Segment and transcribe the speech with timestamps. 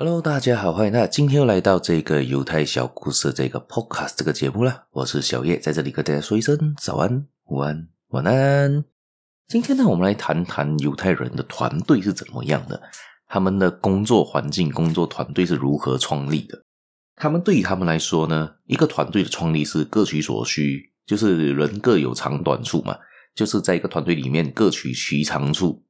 [0.00, 4.84] Hello，大家好，欢迎大家今天又来到这个犹太小故事这个 Podcast 这个节目了。
[4.92, 8.84] 我是小叶，在这里跟大家说一声早安、午安、晚安。
[9.48, 12.80] 今天呢，我们来谈谈犹太人的团队是怎么样的，
[13.26, 16.62] 他们的工作环境、工作团队是如何创立的。
[17.16, 22.96] 他们对于他们来说呢，一个团队的创立是各取所需，就是人各有长短处嘛，
[23.34, 25.82] 就是在一个团队里面各取其长处，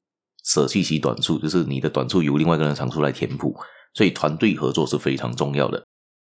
[0.42, 3.54] 舍弃其短处，就是你的短处由另外一个人长处来填补。
[3.98, 5.82] 所以团队合作是非常重要的。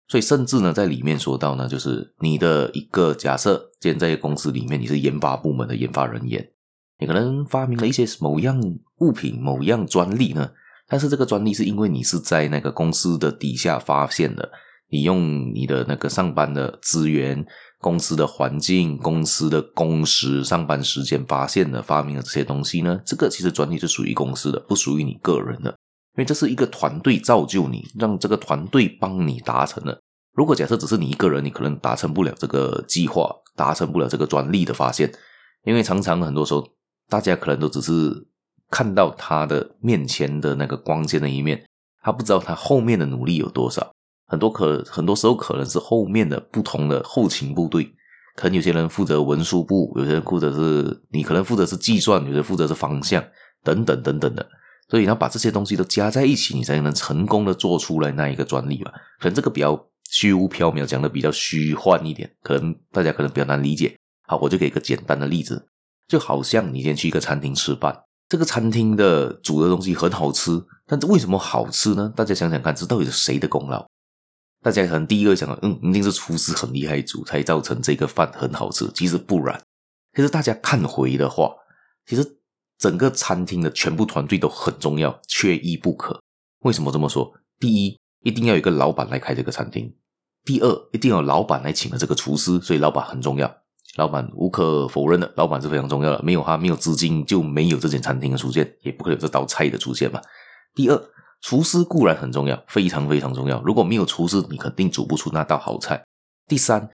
[0.07, 6.47] 所以甚至呢，在里面说到呢，就是你的一个假设，今天在公司里面，你是研发部门的研发人员，
[6.99, 8.61] 你可能发明了一些某样
[8.99, 10.51] 物品、某样专利呢。
[10.87, 14.51] 但是这个专利是因为你是在那个公司的底下发现的，
[14.91, 17.43] 你用你的那个上班的资源、
[17.79, 25.75] 公司的环境、公司的工时、上班时间发现的、发明的这些东西呢，这个其实专利是属于公司的，不属于你个人的。
[26.15, 29.99] 因为这是一个团队造就你，让这个团队帮你达成了。
[30.33, 35.11] 如果假设只是你一个人，你可能达成不了这个计划，达成不了这个专利的发现。
[35.63, 36.67] 因为常常很多时候，
[37.09, 38.11] 大家可能都只是
[38.69, 41.63] 看到他的面前的那个光鲜的一面，
[42.01, 43.91] 他不知道他后面的努力有多少。
[44.27, 47.91] 很多可很多时候可能是后面的不同的后勤部队，
[48.35, 53.23] 可能有些人负责文书部，有些人负责是你可能负责是计算，有些负责是方向，
[53.63, 54.47] 等等等等的。
[54.89, 58.91] 所以，要把这些东西都加在一起，你才能成功的做出来那一个专利吧。
[59.19, 63.95] 可能这个比较虚无缥缈，讲的比较虚幻一点，可能大家可能比较难理解。
[64.27, 65.67] 好，我就给一个简单的例子，
[66.07, 70.51] 就好像你今天去一个餐厅吃饭，这个餐厅的煮的东西很好吃，
[70.85, 72.13] 但这为什么好吃呢？
[72.15, 73.87] 大家想想看，这到底是谁的功劳？
[74.61, 78.87] 大家可能第一个想，嗯，一定是厨师很厉害煮，才造成这个饭很好吃。
[78.93, 79.59] 其实不然，
[80.15, 81.51] 其实大家看回的话，
[82.05, 82.37] 其实。
[82.77, 86.19] 整个餐厅的全部团队都很重要，缺一不可。
[86.59, 87.31] 为什么这么说？
[87.59, 89.89] 第一，一定要有一个老板来开这个餐厅；
[90.43, 93.53] 第二，一定要有老板来请了这个厨师，所以老板很重要。
[93.95, 96.21] 老板无可否认的，老板是非常重要的。
[96.23, 100.19] 没有他，没有资金，就没有这间餐厅的出现，也不会有这道菜的出现嘛。
[100.73, 101.09] 第二，
[101.41, 103.61] 厨师固然很重要，非常非常重要。
[103.61, 106.03] 如果没有厨师，你肯定煮不出那道好菜。
[106.47, 106.89] 第三，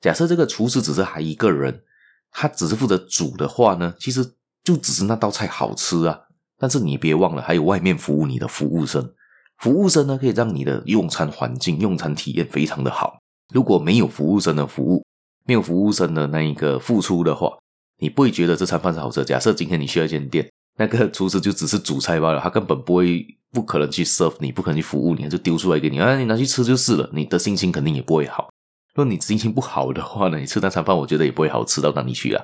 [0.00, 1.82] 假设这个厨师只是还一个人，
[2.30, 4.34] 他只是负责煮的话呢，其实。
[4.64, 6.20] 就只是那道菜好吃啊，
[6.58, 9.12] 但是你别忘了，还有外面服务你的服务生。
[9.58, 13.18] 服务生呢，可以让你的用餐环境、用餐体验非常的好。
[13.52, 15.04] 如果没有服务生的服务，
[15.44, 17.52] 没有服务生的那一个付出的话，
[17.98, 19.24] 你不会觉得这餐饭是好吃。
[19.24, 27.08] 假设今天你去一间店，那个厨师就只是煮菜罢了，他根本不会、不可能去 serve 你，不可能去服务你，就丢出来给你啊，你拿去吃就是了。
[27.12, 28.48] 你的心情肯定也不会好。
[28.94, 32.42] 如果你心情不好的话呢，你吃那餐饭，我觉得也不会好吃到哪里去啊。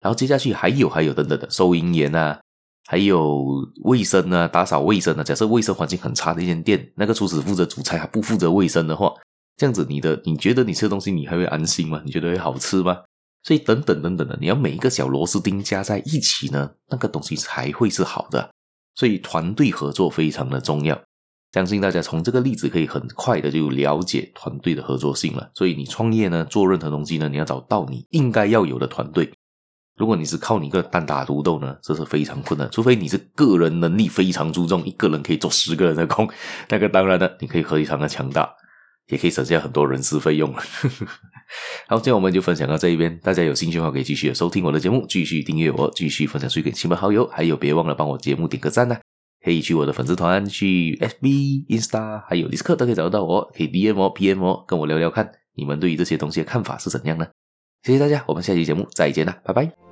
[0.00, 2.38] 然后接下去还有还有等等的收银员啊，
[2.86, 3.44] 还有
[3.84, 5.22] 卫生啊，打扫卫生啊。
[5.24, 9.12] 假设卫生环境很差的一间店，那个厨师负责煮菜，还不负责卫生的话，
[9.56, 12.02] 这样子你的你觉得你吃的东西你还会安心吗？
[12.04, 12.98] 你觉得会好吃吗？
[13.42, 18.50] 所以等等等等的，你要每一个小螺丝钉加在一起呢，那个东西才会是好的。
[18.94, 21.00] 所以团队合作非常的重要。
[21.52, 25.50] 相信大家从这个例子可以很快的就了解团队的合作性了。
[25.54, 29.32] 所以你创业呢，做任何东西呢，你要找到你应该要有的团队。
[29.96, 32.68] 如果你是靠你一个单打独斗呢，这是非常困难。
[32.70, 36.28] 除非你是个人能力非常注重，一个人可以做十个人的工，
[36.68, 38.46] 那个当然了，你可以非常的强大，
[39.08, 40.52] 也可以省下很多人事费用。
[41.88, 48.98] 好，今天我们就分享到这一边，大家有兴趣的话可以继续收听我的节目，继续订阅我，继续分享出去给亲朋好友，还有别忘了帮我节目点个赞呢、
[49.42, 57.26] 可以去我的粉丝团，去 FB、Insta，还有 Disc 都可以找到我，可以 DM 我、PM 我，跟我聊聊看，你们对于这些东西的看法是怎样呢？
[57.84, 59.85] 谢谢大家，我们下期节目再见了，拜拜。